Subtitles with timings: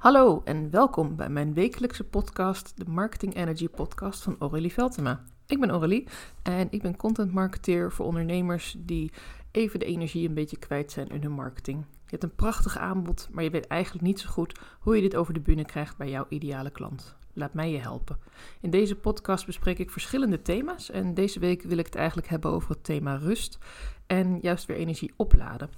[0.00, 5.24] Hallo en welkom bij mijn wekelijkse podcast, de Marketing Energy Podcast van Aurélie Veltema.
[5.46, 6.08] Ik ben Aurélie
[6.42, 9.12] en ik ben content marketeer voor ondernemers die
[9.50, 11.78] even de energie een beetje kwijt zijn in hun marketing.
[11.78, 15.16] Je hebt een prachtig aanbod, maar je weet eigenlijk niet zo goed hoe je dit
[15.16, 17.16] over de bühne krijgt bij jouw ideale klant.
[17.32, 18.18] Laat mij je helpen.
[18.60, 22.50] In deze podcast bespreek ik verschillende thema's en deze week wil ik het eigenlijk hebben
[22.50, 23.58] over het thema rust
[24.06, 25.70] en juist weer energie opladen.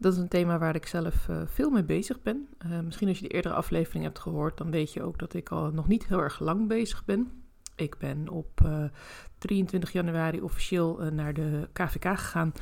[0.00, 2.48] Dat is een thema waar ik zelf uh, veel mee bezig ben.
[2.66, 5.48] Uh, misschien als je de eerdere aflevering hebt gehoord, dan weet je ook dat ik
[5.48, 7.30] al nog niet heel erg lang bezig ben.
[7.76, 8.84] Ik ben op uh,
[9.38, 12.52] 23 januari officieel naar de KVK gegaan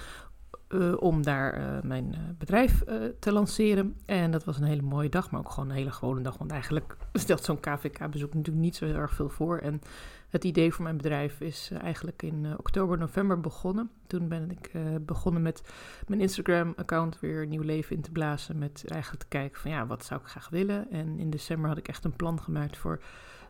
[0.99, 2.85] om daar mijn bedrijf
[3.19, 3.97] te lanceren.
[4.07, 6.39] En dat was een hele mooie dag, maar ook gewoon een hele gewone dag.
[6.39, 9.59] Want eigenlijk stelt zo'n KVK-bezoek natuurlijk niet zo heel erg veel voor.
[9.59, 9.81] En
[10.29, 13.91] het idee voor mijn bedrijf is eh, eigenlijk in uh, oktober, november begonnen.
[14.07, 15.63] Toen ben ik uh, begonnen met
[16.07, 18.59] mijn Instagram-account weer nieuw leven in te blazen.
[18.59, 20.91] Met eigenlijk te kijken van ja, wat zou ik graag willen.
[20.91, 23.01] En in december had ik echt een plan gemaakt voor,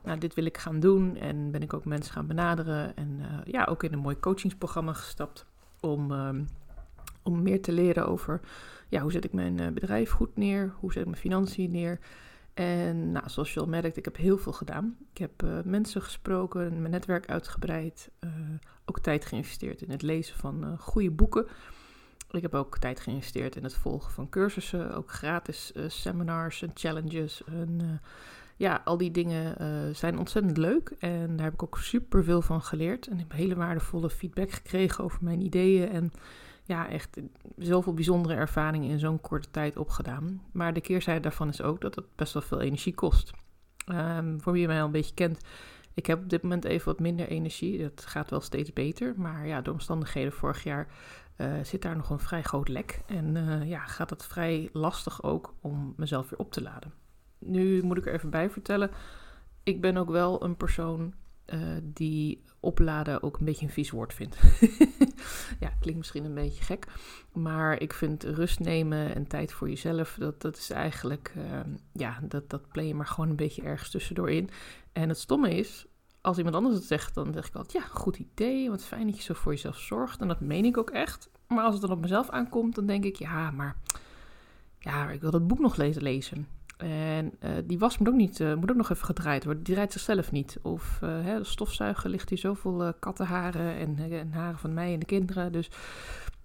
[0.04, 1.16] nou, dit wil ik gaan doen.
[1.16, 2.96] En ben ik ook mensen gaan benaderen.
[2.96, 5.46] En ja, ook in een mooi coachingsprogramma gestapt
[5.80, 6.44] om, ehm,
[7.22, 8.40] om meer te leren over,
[8.88, 10.72] ja, hoe zet ik mijn bedrijf goed neer?
[10.80, 11.98] Hoe zet ik mijn financiën neer?
[12.58, 14.96] En nou, zoals je al merkt, ik heb heel veel gedaan.
[15.12, 18.30] Ik heb uh, mensen gesproken, mijn netwerk uitgebreid, uh,
[18.84, 21.46] ook tijd geïnvesteerd in het lezen van uh, goede boeken.
[22.30, 27.44] Ik heb ook tijd geïnvesteerd in het volgen van cursussen, ook gratis seminars en challenges.
[27.44, 28.00] En,
[28.56, 29.56] ja, al die dingen
[29.96, 33.06] zijn ontzettend leuk en daar heb ik ook super veel van geleerd.
[33.06, 36.12] En ik heb hele waardevolle feedback gekregen over mijn ideeën en
[36.68, 37.20] ja, echt
[37.56, 40.42] zoveel bijzondere ervaringen in zo'n korte tijd opgedaan.
[40.52, 43.32] Maar de keerzijde daarvan is ook dat het best wel veel energie kost.
[43.86, 45.40] Um, voor wie mij al een beetje kent,
[45.94, 47.78] ik heb op dit moment even wat minder energie.
[47.78, 49.14] Dat gaat wel steeds beter.
[49.16, 50.88] Maar ja, door omstandigheden vorig jaar
[51.36, 53.00] uh, zit daar nog een vrij groot lek.
[53.06, 56.92] En uh, ja, gaat het vrij lastig ook om mezelf weer op te laden.
[57.38, 58.90] Nu moet ik er even bij vertellen.
[59.62, 61.14] Ik ben ook wel een persoon
[61.54, 64.36] uh, die opladen ook een beetje een vies woord vindt.
[65.64, 66.86] ja, klinkt misschien een beetje gek.
[67.32, 71.60] Maar ik vind rust nemen en tijd voor jezelf, dat, dat is eigenlijk, uh,
[71.92, 74.50] ja, dat, dat play je maar gewoon een beetje ergens tussendoor in.
[74.92, 75.86] En het stomme is,
[76.20, 79.16] als iemand anders het zegt, dan zeg ik altijd, ja, goed idee, wat fijn dat
[79.16, 80.20] je zo voor jezelf zorgt.
[80.20, 81.30] En dat meen ik ook echt.
[81.46, 83.76] Maar als het dan op mezelf aankomt, dan denk ik, ja, maar
[84.78, 86.57] ja, ik wil dat boek nog lezen.
[86.78, 89.62] En uh, die was moet ook, niet, uh, moet ook nog even gedraaid worden.
[89.62, 90.58] Die draait zichzelf niet.
[90.62, 94.98] Of uh, hè, de stofzuiger ligt hier zoveel kattenharen en, en, haren van mij en
[94.98, 95.52] de kinderen.
[95.52, 95.70] Dus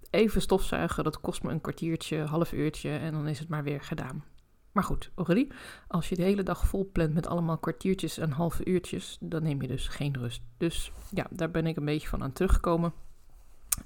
[0.10, 3.82] even stofzuigen, dat kost me een kwartiertje, half uurtje en dan is het maar weer
[3.82, 4.24] gedaan.
[4.72, 5.52] Maar goed, Aurélie,
[5.88, 9.62] als je de hele dag vol plant met allemaal kwartiertjes en halve uurtjes, dan neem
[9.62, 10.42] je dus geen rust.
[10.58, 12.94] Dus ja, daar ben ik een beetje van aan teruggekomen.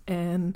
[0.04, 0.54] En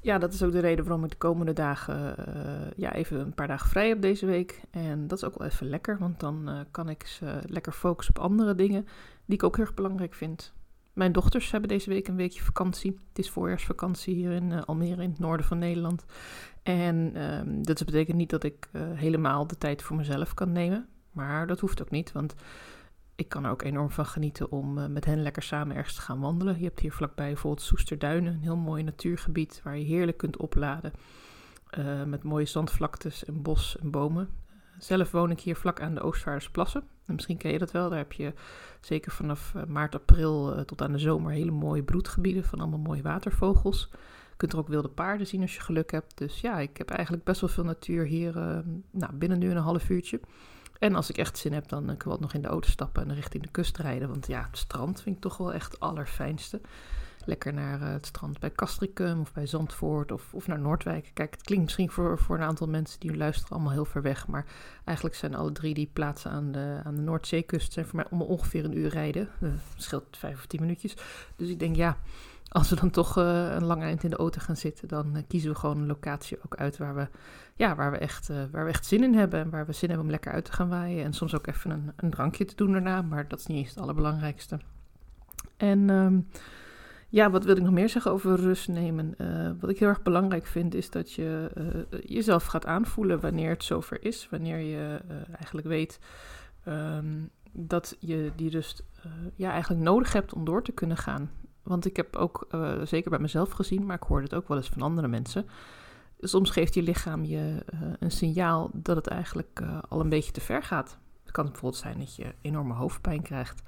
[0.00, 3.34] ja, dat is ook de reden waarom ik de komende dagen uh, ja, even een
[3.34, 4.60] paar dagen vrij heb deze week.
[4.70, 8.16] En dat is ook wel even lekker, want dan uh, kan ik uh, lekker focussen
[8.16, 8.86] op andere dingen
[9.24, 10.52] die ik ook heel erg belangrijk vind.
[10.92, 12.98] Mijn dochters hebben deze week een weekje vakantie.
[13.08, 16.04] Het is voorjaarsvakantie hier in Almere, in het noorden van Nederland.
[16.62, 20.88] En ehm, dat betekent niet dat ik helemaal de tijd voor mezelf kan nemen.
[21.12, 22.34] Maar dat hoeft ook niet, want
[23.18, 26.00] ik kan er ook enorm van genieten om uh, met hen lekker samen ergens te
[26.00, 26.58] gaan wandelen.
[26.58, 30.92] Je hebt hier vlakbij bijvoorbeeld Soesterduinen, een heel mooi natuurgebied waar je heerlijk kunt opladen.
[31.78, 34.28] Uh, met mooie zandvlaktes en bos en bomen.
[34.78, 36.82] Zelf woon ik hier vlak aan de Oostvaardersplassen.
[37.06, 37.88] En misschien ken je dat wel.
[37.88, 38.32] Daar heb je
[38.80, 43.02] zeker vanaf uh, maart, april tot aan de zomer hele mooie broedgebieden van allemaal mooie
[43.02, 43.88] watervogels.
[44.30, 46.18] Je kunt er ook wilde paarden zien als je geluk hebt.
[46.18, 48.32] Dus ja, ik heb eigenlijk best wel veel natuur hier
[48.90, 50.20] nou, binnen nu een half uurtje.
[50.78, 53.08] En als ik echt zin heb, dan kan ik wel nog in de auto stappen
[53.08, 54.08] en richting de kust rijden.
[54.08, 56.60] Want ja, het strand vind ik toch wel echt het allerfijnste.
[57.24, 61.10] Lekker naar uh, het strand bij Castricum of bij Zandvoort of, of naar Noordwijk.
[61.14, 64.26] Kijk, het klinkt misschien voor, voor een aantal mensen die luisteren allemaal heel ver weg.
[64.26, 64.46] Maar
[64.84, 68.22] eigenlijk zijn alle drie die plaatsen aan de, aan de Noordzeekust zijn voor mij om
[68.22, 69.28] ongeveer een uur rijden.
[69.40, 70.96] Dat scheelt vijf of tien minuutjes.
[71.36, 71.98] Dus ik denk, ja,
[72.48, 75.22] als we dan toch uh, een lang eind in de auto gaan zitten, dan uh,
[75.28, 77.08] kiezen we gewoon een locatie ook uit waar we,
[77.56, 79.40] ja, waar, we echt, uh, waar we echt zin in hebben.
[79.40, 81.04] En waar we zin hebben om lekker uit te gaan waaien.
[81.04, 83.68] En soms ook even een, een drankje te doen daarna, maar dat is niet eens
[83.68, 84.58] het allerbelangrijkste.
[85.56, 86.28] En um,
[87.08, 89.14] ja, wat wil ik nog meer zeggen over rust nemen?
[89.60, 91.50] wat ik heel erg belangrijk vind, is dat je
[92.06, 94.28] jezelf gaat aanvoelen wanneer het zover is.
[94.30, 95.00] Wanneer je
[95.36, 95.98] eigenlijk weet
[96.68, 98.84] um, dat je die rust
[99.34, 101.30] ja, eigenlijk nodig hebt om door te kunnen gaan.
[101.68, 104.56] Want ik heb ook uh, zeker bij mezelf gezien, maar ik hoorde het ook wel
[104.56, 105.46] eens van andere mensen.
[106.20, 110.32] Soms geeft je lichaam je uh, een signaal dat het eigenlijk uh, al een beetje
[110.32, 110.98] te ver gaat.
[111.22, 113.62] Het kan bijvoorbeeld zijn dat je enorme hoofdpijn krijgt,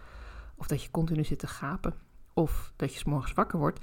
[0.56, 1.94] of dat je continu zit te gapen,
[2.32, 3.81] of dat je s morgens wakker wordt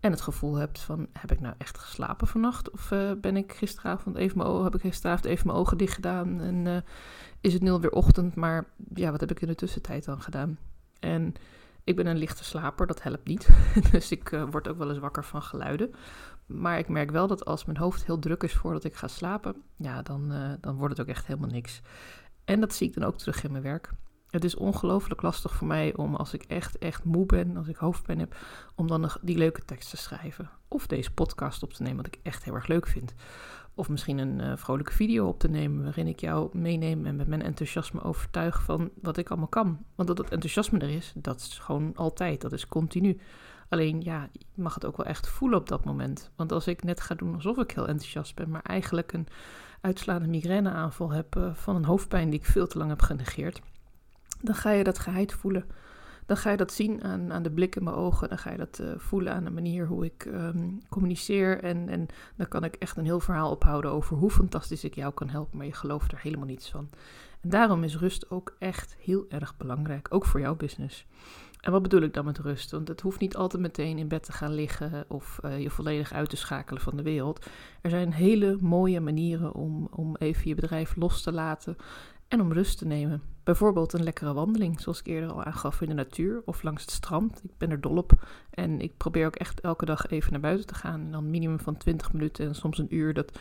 [0.00, 2.70] En het gevoel hebt van, heb ik nou echt geslapen vannacht?
[2.70, 2.88] Of
[3.20, 6.84] ben ik gisteravond even mijn ogen, heb ik gisteravond even mijn ogen dicht gedaan en
[7.40, 8.34] is het nu alweer ochtend?
[8.34, 10.58] Maar ja, wat heb ik in de tussentijd dan gedaan?
[11.00, 11.34] En
[11.90, 13.48] ik ben een lichte slaper, dat helpt niet.
[13.92, 15.94] dus ik uh, word ook wel eens wakker van geluiden.
[16.46, 19.62] Maar ik merk wel dat als mijn hoofd heel druk is voordat ik ga slapen,
[19.76, 21.80] ja, dan, dan wordt het ook echt helemaal niks.
[22.44, 23.90] En dat zie ik dan ook terug in mijn werk.
[24.30, 27.76] Het is ongelooflijk lastig voor mij om als ik echt, echt moe ben, als ik
[27.76, 28.36] hoofdpijn heb,
[28.74, 30.50] om dan nog die leuke tekst te schrijven.
[30.68, 33.14] Of deze podcast op te nemen, wat ik echt heel erg leuk vind.
[33.74, 37.26] Of misschien een uh, vrolijke video op te nemen waarin ik jou meeneem en met
[37.26, 39.84] mijn enthousiasme overtuig van wat ik allemaal kan.
[39.94, 43.20] Want dat het enthousiasme er is, dat is gewoon altijd, dat is continu.
[43.68, 46.30] Alleen ja, je mag het ook wel echt voelen op dat moment.
[46.36, 49.26] Want als ik net ga doen alsof ik heel enthousiast ben, maar eigenlijk een
[49.80, 53.60] uitslaande migraineaanval heb uh, van een hoofdpijn die ik veel te lang heb genegeerd
[54.40, 55.64] dan ga je dat geheid voelen.
[56.30, 58.28] Dan ga je dat zien aan, aan de blik in mijn ogen.
[58.28, 61.62] Dan ga je dat uh, voelen aan de manier hoe ik um, communiceer.
[61.62, 62.06] En, en
[62.36, 65.56] dan kan ik echt een heel verhaal ophouden over hoe fantastisch ik jou kan helpen.
[65.56, 66.88] Maar je gelooft er helemaal niets van.
[67.40, 70.06] En daarom is rust ook echt heel erg belangrijk.
[70.10, 71.06] Ook voor jouw business.
[71.60, 72.70] En wat bedoel ik dan met rust?
[72.70, 76.12] Want het hoeft niet altijd meteen in bed te gaan liggen of uh, je volledig
[76.12, 77.46] uit te schakelen van de wereld.
[77.80, 81.76] Er zijn hele mooie manieren om, om even je bedrijf los te laten
[82.30, 83.22] en om rust te nemen.
[83.44, 86.90] Bijvoorbeeld een lekkere wandeling, zoals ik eerder al aangaf in de natuur of langs het
[86.90, 87.40] strand.
[87.44, 90.66] Ik ben er dol op en ik probeer ook echt elke dag even naar buiten
[90.66, 91.00] te gaan.
[91.00, 93.14] En dan minimum van 20 minuten en soms een uur.
[93.14, 93.38] Dat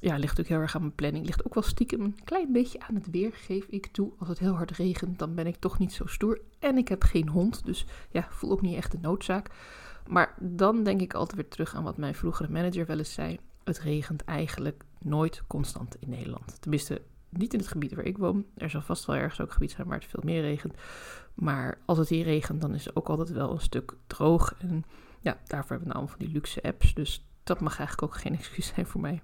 [0.00, 1.26] ja, ligt ook heel erg aan mijn planning.
[1.26, 4.12] Ligt ook wel stiekem een klein beetje aan het weer, geef ik toe.
[4.18, 6.40] Als het heel hard regent, dan ben ik toch niet zo stoer.
[6.58, 9.50] En ik heb geen hond, dus ja, voel ook niet echt de noodzaak.
[10.06, 13.38] Maar dan denk ik altijd weer terug aan wat mijn vroegere manager wel eens zei.
[13.64, 16.60] Het regent eigenlijk nooit constant in Nederland.
[16.60, 18.46] Tenminste, niet in het gebied waar ik woon.
[18.56, 20.74] Er zal vast wel ergens ook gebied zijn waar het veel meer regent.
[21.34, 24.54] Maar als het hier regent, dan is het ook altijd wel een stuk droog.
[24.58, 24.84] En
[25.20, 26.94] ja, daarvoor hebben we nou van die luxe apps.
[26.94, 29.22] Dus dat mag eigenlijk ook geen excuus zijn voor mij.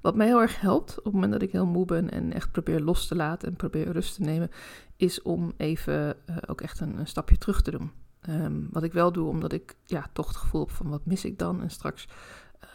[0.00, 2.52] Wat mij heel erg helpt op het moment dat ik heel moe ben en echt
[2.52, 4.50] probeer los te laten en probeer rust te nemen,
[4.96, 7.92] is om even uh, ook echt een, stapje terug te doen.
[8.28, 11.24] Um, wat ik wel doe, omdat ik ja, toch het gevoel heb van wat mis
[11.24, 12.08] ik dan en straks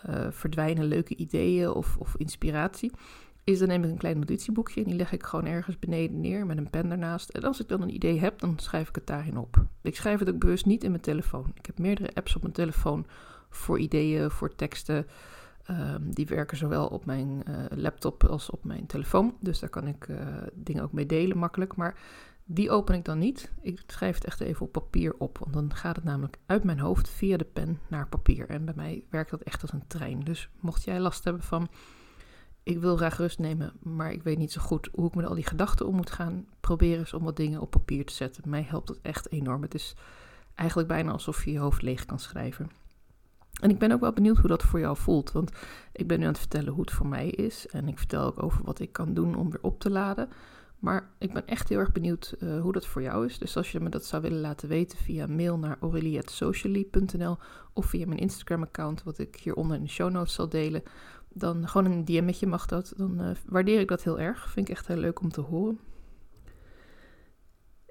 [0.10, 2.92] uh, verdwijnen leuke ideeën of, of inspiratie
[3.46, 6.46] is dan neem ik een klein notitieboekje en die leg ik gewoon ergens beneden neer
[6.46, 7.30] met een pen ernaast.
[7.30, 9.66] En als ik dan een idee heb, dan schrijf ik het daarin op.
[9.82, 11.52] Ik schrijf het ook bewust niet in mijn telefoon.
[11.54, 13.06] Ik heb meerdere apps op mijn telefoon
[13.50, 15.08] voor ideeën, voor teksten.
[15.70, 19.36] Um, die werken zowel op mijn uh, laptop als op mijn telefoon.
[19.40, 20.18] Dus daar kan ik uh,
[20.54, 21.76] dingen ook mee delen makkelijk.
[21.76, 21.98] Maar
[22.46, 23.52] die open ik dan niet.
[23.62, 25.38] Ik schrijf het echt even op papier op.
[25.38, 28.50] Want dan gaat het namelijk uit mijn hoofd via de pen naar papier.
[28.50, 30.20] En bij mij werkt dat echt als een trein.
[30.20, 31.70] Dus mocht jij last hebben van
[32.66, 35.36] ik wil graag rust nemen, maar ik weet niet zo goed hoe ik met al
[35.36, 36.46] die gedachten om moet gaan.
[36.60, 38.50] Probeer eens om wat dingen op papier te zetten.
[38.50, 39.62] Mij helpt het echt enorm.
[39.62, 39.96] Het is
[40.56, 42.70] eigenlijk bijna alsof je je hoofd leeg kan schrijven.
[43.62, 45.32] En ik ben ook wel benieuwd hoe dat voor jou voelt.
[45.32, 45.52] Want
[45.92, 47.68] ik ben nu aan het vertellen hoe het voor mij is.
[47.68, 50.30] En ik vertel ook over wat ik kan doen om weer op te laden.
[50.80, 53.38] Maar ik ben echt heel erg benieuwd uh, hoe dat voor jou is.
[53.38, 57.38] Dus als je me dat zou willen laten weten via mail naar aurelie.socially.nl
[57.74, 60.84] of via mijn Instagram-account, wat ik hieronder in de show notes zal delen,
[61.38, 62.94] dan gewoon een DM'tje mag dat.
[62.98, 64.50] Dan uh, waardeer ik dat heel erg.
[64.52, 65.80] Vind ik echt heel leuk om te horen.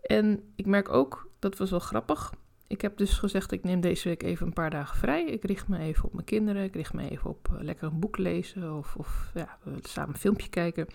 [0.03, 2.33] En ik merk ook, dat was wel grappig.
[2.67, 5.25] Ik heb dus gezegd, ik neem deze week even een paar dagen vrij.
[5.25, 6.63] Ik richt me even op mijn kinderen.
[6.63, 10.21] Ik richt me even op uh, lekker een boek lezen of, of ja, samen een
[10.21, 10.87] filmpje kijken.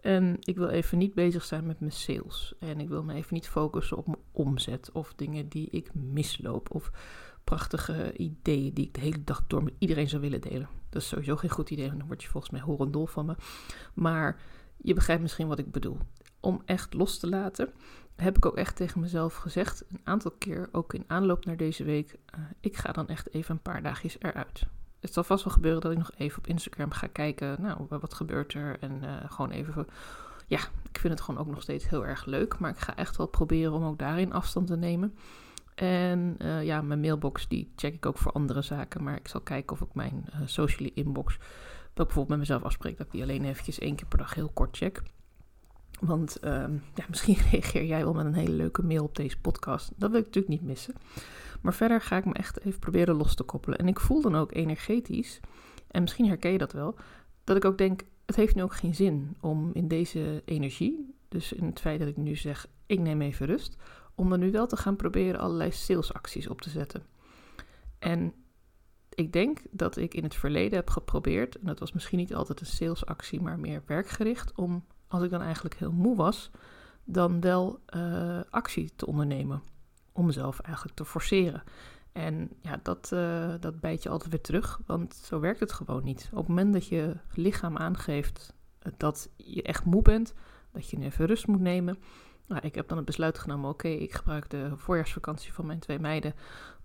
[0.00, 2.54] En ik wil even niet bezig zijn met mijn sales.
[2.58, 6.74] En ik wil me even niet focussen op mijn omzet of dingen die ik misloop.
[6.74, 6.90] Of
[7.44, 10.68] prachtige ideeën die ik de hele dag door met iedereen zou willen delen.
[10.94, 13.36] Dat is sowieso geen goed idee, dan word je volgens mij horendol van me.
[13.94, 14.40] Maar
[14.76, 15.98] je begrijpt misschien wat ik bedoel.
[16.40, 17.72] Om echt los te laten,
[18.16, 21.84] heb ik ook echt tegen mezelf gezegd, een aantal keer, ook in aanloop naar deze
[21.84, 24.66] week, uh, ik ga dan echt even een paar dagjes eruit.
[25.00, 28.14] Het zal vast wel gebeuren dat ik nog even op Instagram ga kijken, nou, wat
[28.14, 28.76] gebeurt er?
[28.80, 29.86] En uh, gewoon even,
[30.46, 30.58] ja,
[30.90, 33.26] ik vind het gewoon ook nog steeds heel erg leuk, maar ik ga echt wel
[33.26, 35.14] proberen om ook daarin afstand te nemen.
[35.74, 39.02] En uh, ja, mijn mailbox die check ik ook voor andere zaken.
[39.02, 41.38] Maar ik zal kijken of ik mijn uh, socially inbox,
[41.94, 44.50] dat bijvoorbeeld met mezelf afspreek, dat ik die alleen eventjes één keer per dag heel
[44.54, 45.02] kort check.
[46.00, 46.50] Want uh,
[46.94, 49.92] ja, misschien reageer jij wel met een hele leuke mail op deze podcast.
[49.96, 50.94] Dat wil ik natuurlijk niet missen.
[51.60, 53.78] Maar verder ga ik me echt even proberen los te koppelen.
[53.78, 55.40] En ik voel dan ook energetisch,
[55.90, 56.94] en misschien herken je dat wel,
[57.44, 61.52] dat ik ook denk, het heeft nu ook geen zin om in deze energie, dus
[61.52, 63.76] in het feit dat ik nu zeg, ik neem even rust,
[64.14, 67.02] om dan nu wel te gaan proberen allerlei salesacties op te zetten.
[67.98, 68.34] En
[69.08, 72.60] ik denk dat ik in het verleden heb geprobeerd, en dat was misschien niet altijd
[72.60, 76.50] een salesactie, maar meer werkgericht, om als ik dan eigenlijk heel moe was,
[77.04, 79.62] dan wel uh, actie te ondernemen.
[80.12, 81.62] Om mezelf eigenlijk te forceren.
[82.12, 86.04] En ja, dat, uh, dat bijt je altijd weer terug, want zo werkt het gewoon
[86.04, 86.28] niet.
[86.32, 88.54] Op het moment dat je lichaam aangeeft
[88.96, 90.34] dat je echt moe bent,
[90.72, 91.98] dat je even rust moet nemen.
[92.46, 95.98] Nou, ik heb dan het besluit genomen, oké, ik gebruik de voorjaarsvakantie van mijn twee
[95.98, 96.34] meiden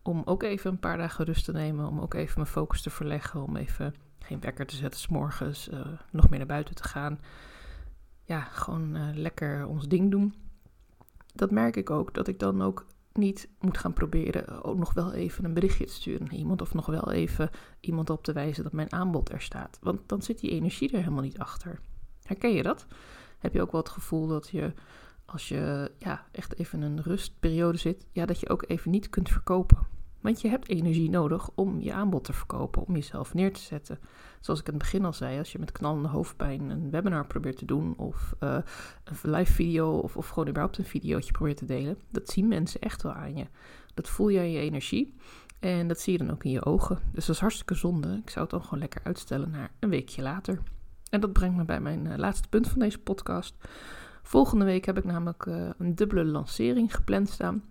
[0.02, 2.90] om ook even een paar dagen rust te nemen, om ook even mijn focus te
[2.90, 5.80] verleggen, om even geen wekker te zetten, s'morgens uh,
[6.12, 7.20] nog meer naar buiten te gaan.
[8.24, 10.34] Ja, gewoon uh, lekker ons ding doen.
[11.34, 15.14] Dat merk ik ook, dat ik dan ook niet moet gaan proberen ook nog wel
[15.14, 17.50] even een berichtje te sturen naar iemand of nog wel even
[17.80, 19.80] iemand op te wijzen dat mijn aanbod er staat.
[19.82, 21.80] Want dan zit die energie er helemaal niet achter.
[22.24, 22.86] Herken je dat?
[23.40, 24.74] Heb je ook wel het gevoel dat je
[25.32, 29.30] als je ja, echt even een rustperiode zit, ja, dat je ook even niet kunt
[29.30, 29.78] verkopen?
[30.22, 34.00] Want je hebt energie nodig om je aanbod te verkopen, om jezelf neer te zetten.
[34.40, 37.58] Zoals ik in het begin al zei, als je met knallende hoofdpijn een webinar probeert
[37.58, 38.58] te doen, of uh,
[39.04, 42.82] een live video, of, of gewoon überhaupt een videootje probeert te delen, dat zien mensen
[42.82, 43.46] echt wel aan je.
[43.94, 45.16] Dat voel je aan je energie
[45.60, 47.00] en dat zie je dan ook in je ogen.
[47.12, 48.20] Dus dat is hartstikke zonde.
[48.24, 50.60] Ik zou het dan gewoon lekker uitstellen naar een weekje later.
[51.10, 53.56] En dat brengt me bij mijn uh, laatste punt van deze podcast.
[54.24, 57.64] Volgende week heb ik namelijk uh, een dubbele lancering gepland staan.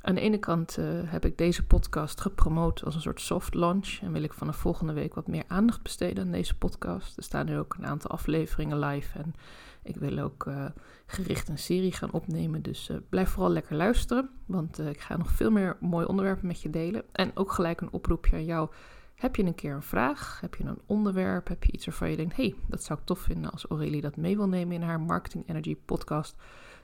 [0.00, 3.98] Aan de ene kant uh, heb ik deze podcast gepromoot als een soort soft launch
[4.02, 7.16] en wil ik vanaf volgende week wat meer aandacht besteden aan deze podcast.
[7.16, 9.34] Er staan nu ook een aantal afleveringen live en
[9.82, 10.64] ik wil ook uh,
[11.06, 12.62] gericht een serie gaan opnemen.
[12.62, 16.70] Dus blijf vooral lekker luisteren, want ik ga nog veel meer mooie onderwerpen met je
[16.70, 17.02] delen.
[17.12, 18.70] En ook gelijk een oproepje aan jou.
[19.14, 20.40] Heb je een keer een vraag?
[20.40, 21.48] Heb je een onderwerp?
[21.48, 24.16] Heb je iets waarvan je denkt: hey, dat zou ik tof vinden als Aurélie dat
[24.16, 26.36] mee wil nemen in haar Marketing Energy podcast?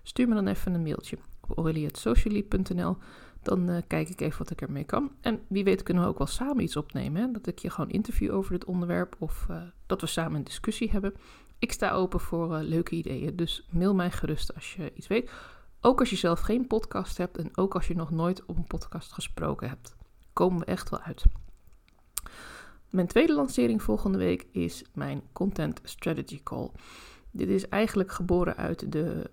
[0.03, 2.97] Stuur me dan even een mailtje op aurelie.socially.nl.
[3.43, 5.11] Dan uh, kijk ik even wat ik ermee kan.
[5.21, 7.23] En wie weet kunnen we ook wel samen iets opnemen.
[7.23, 7.31] Hè?
[7.31, 10.91] Dat ik je gewoon interview over dit onderwerp of uh, dat we samen een discussie
[10.91, 11.15] hebben.
[11.59, 15.31] Ik sta open voor uh, leuke ideeën, dus mail mij gerust als je iets weet.
[15.81, 18.67] Ook als je zelf geen podcast hebt en ook als je nog nooit op een
[18.67, 19.97] podcast gesproken hebt.
[20.33, 21.25] Komen we echt wel uit.
[22.91, 26.71] Mijn tweede lancering volgende week is mijn Content Strategy Call.
[27.31, 29.31] Dit is eigenlijk geboren uit de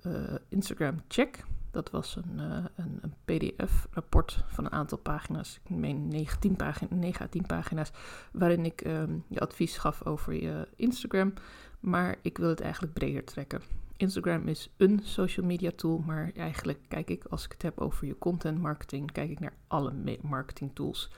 [0.50, 1.44] Instagram Check.
[1.72, 5.60] Dat was een, uh, een, een PDF-rapport van een aantal pagina's.
[5.64, 7.92] Ik meen 9, pagina, 9 à 10 pagina's.
[8.32, 11.34] Waarin ik um, je advies gaf over je Instagram.
[11.80, 13.62] Maar ik wil het eigenlijk breder trekken.
[13.98, 18.08] Instagram is een social media tool, maar eigenlijk kijk ik, als ik het heb over
[18.08, 21.12] je content marketing, kijk ik naar alle marketing tools.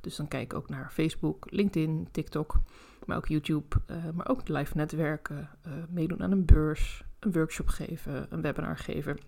[0.00, 2.60] Dus dan kijk ik ook naar Facebook, LinkedIn, TikTok,
[3.06, 7.68] maar ook YouTube, uh, maar ook live netwerken, uh, meedoen aan een beurs, een workshop
[7.68, 9.18] geven, een webinar geven.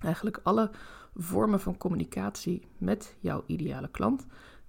[0.00, 0.70] Eigenlijk alle
[1.14, 4.26] vormen van communicatie met jouw ideale klant,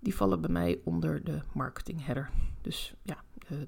[0.08, 2.30] die vallen bij mij onder de marketing header.
[2.62, 3.18] Dus ja,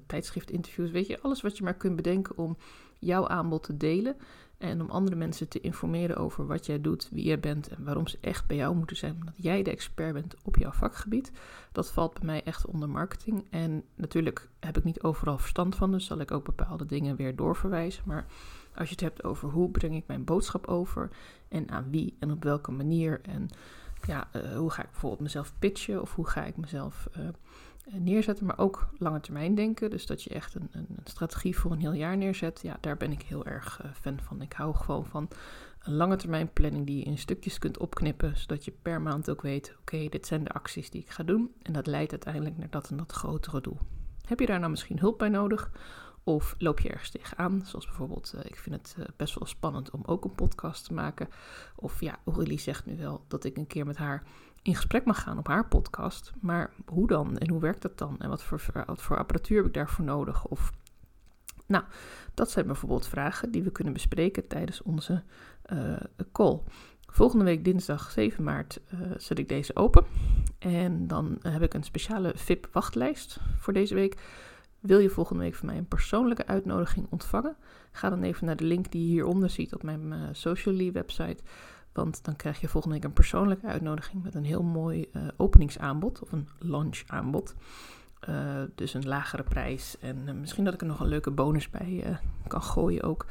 [0.06, 2.56] tijdschriftinterviews, weet je, alles wat je maar kunt bedenken om
[2.98, 4.16] jouw aanbod te delen
[4.58, 8.06] en om andere mensen te informeren over wat jij doet, wie jij bent en waarom
[8.06, 11.32] ze echt bij jou moeten zijn, omdat jij de expert bent op jouw vakgebied.
[11.72, 13.46] Dat valt bij mij echt onder marketing.
[13.50, 17.36] En natuurlijk heb ik niet overal verstand van, dus zal ik ook bepaalde dingen weer
[17.36, 18.02] doorverwijzen.
[18.06, 18.26] Maar
[18.74, 21.10] als je het hebt over hoe breng ik mijn boodschap over
[21.48, 23.50] en aan wie en op welke manier en
[24.06, 27.28] ja, uh, hoe ga ik bijvoorbeeld mezelf pitchen of hoe ga ik mezelf uh,
[27.92, 29.90] neerzetten, maar ook lange termijn denken.
[29.90, 32.60] Dus dat je echt een, een, strategie voor een heel jaar neerzet.
[32.62, 34.42] Ja, daar ben ik heel erg fan van.
[34.42, 35.28] Ik hou gewoon van
[35.82, 39.42] een lange termijn planning die je in stukjes kunt opknippen, zodat je per maand ook
[39.42, 41.50] weet: oké, dit zijn de acties die ik ga doen.
[41.62, 43.78] En dat leidt uiteindelijk naar dat en dat grotere doel.
[44.26, 45.70] Heb je daar nou misschien hulp bij nodig?
[46.24, 47.62] Of loop je ergens tegenaan?
[47.64, 50.94] Zoals bijvoorbeeld, uh, ik vind het uh, best wel spannend om ook een podcast te
[50.94, 51.28] maken.
[51.76, 54.22] Of ja, Aurélie zegt nu wel dat ik een keer met haar
[54.62, 56.32] in gesprek mag gaan op haar podcast.
[56.40, 57.38] Maar hoe dan?
[57.38, 58.18] En hoe werkt dat dan?
[58.18, 60.46] En wat voor, wat voor apparatuur heb ik daarvoor nodig?
[60.46, 60.72] Of,
[61.66, 61.84] nou,
[62.34, 65.22] dat zijn bijvoorbeeld vragen die we kunnen bespreken tijdens onze
[65.72, 65.96] uh,
[66.32, 66.60] call.
[67.06, 68.80] Volgende week dinsdag 7 maart
[69.16, 70.04] zet ik deze open.
[70.58, 74.16] En dan heb ik een speciale VIP-wachtlijst voor deze week.
[74.80, 77.56] Wil je volgende week van mij een persoonlijke uitnodiging ontvangen?
[77.92, 81.42] Ga dan even naar de link die je hieronder ziet op mijn uh, Socially website.
[81.92, 86.22] Want dan krijg je volgende week een persoonlijke uitnodiging met een heel mooi uh, openingsaanbod
[86.22, 87.54] of een launchaanbod.
[88.28, 89.98] Uh, dus een lagere prijs.
[89.98, 93.26] En misschien dat ik er nog een leuke bonus bij kan gooien ook.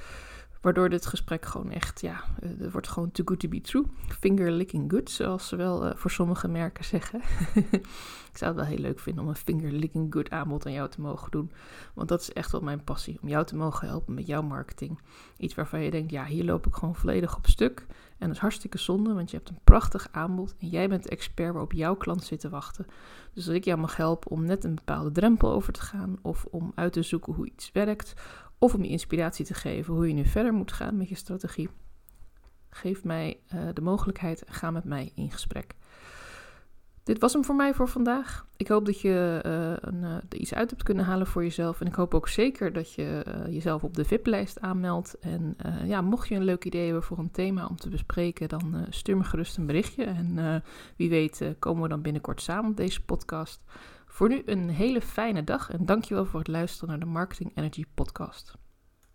[0.62, 3.86] Waardoor dit gesprek gewoon echt, ja, het wordt gewoon too good to be true.
[4.20, 7.22] Finger licking good, zoals ze wel uh, voor sommige merken zeggen.
[8.32, 10.90] ik zou het wel heel leuk vinden om een finger licking good aanbod aan jou
[10.90, 11.52] te mogen doen.
[11.94, 15.00] Want dat is echt wel mijn passie, om jou te mogen helpen met jouw marketing.
[15.38, 17.86] Iets waarvan je denkt, ja, hier loop ik gewoon volledig op stuk.
[18.18, 21.10] En dat is hartstikke zonde, want je hebt een prachtig aanbod en jij bent de
[21.10, 22.86] expert waarop jouw klant zit te wachten.
[23.34, 26.46] Dus dat ik jou mag helpen om net een bepaalde drempel over te gaan of
[26.46, 28.14] om uit te zoeken hoe iets werkt
[28.60, 31.70] of om je inspiratie te geven hoe je nu verder moet gaan met je strategie.
[32.70, 35.76] Geef mij uh, de mogelijkheid, ga met mij in gesprek.
[37.04, 38.48] Dit was hem voor mij voor vandaag.
[38.58, 41.82] Ik hoop dat je uh, een, uh, iets uit hebt kunnen halen voor jezelf.
[41.82, 45.20] En ik hoop ook zeker dat je jezelf op de VIP-lijst aanmeldt.
[45.20, 48.86] En ja, mocht je een leuk idee hebben voor een thema om te bespreken, dan
[48.90, 50.04] stuur me gerust een berichtje.
[50.04, 50.64] En
[50.96, 53.62] wie weet komen we dan binnenkort samen op deze podcast.
[54.20, 57.86] Voor nu een hele fijne dag en dankjewel voor het luisteren naar de Marketing Energy
[57.94, 58.58] podcast.